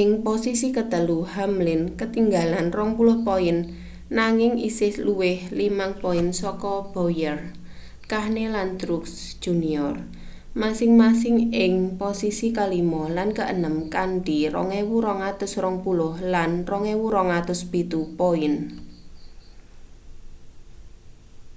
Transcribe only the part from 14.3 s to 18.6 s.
2.220 lan 2.207 poin